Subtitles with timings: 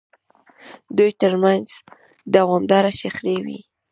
[0.97, 1.67] دوی ترمنځ
[2.35, 3.59] دوامداره شخړې وې.